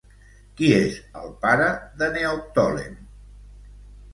Qui 0.61 0.69
és 0.77 0.95
el 1.23 1.29
pare 1.43 1.67
de 2.01 2.09
Neoptòlem? 2.17 2.99